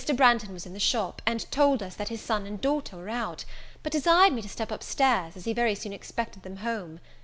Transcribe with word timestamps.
Branghton 0.11 0.51
was 0.51 0.65
in 0.65 0.73
the 0.73 0.79
shop, 0.79 1.21
and 1.27 1.45
told 1.51 1.83
us 1.83 1.93
that 1.93 2.07
his 2.09 2.21
son 2.21 2.47
and 2.47 2.59
daughter 2.59 2.97
were 2.97 3.09
out; 3.09 3.45
but 3.83 3.91
desired 3.91 4.33
me 4.33 4.41
to 4.41 4.49
step 4.49 4.71
up 4.71 4.81
stairs, 4.81 5.37
as 5.37 5.45
he 5.45 5.53
very 5.53 5.75
soon 5.75 5.93
expected 5.93 6.41
them 6.41 6.57
home. 6.65 6.99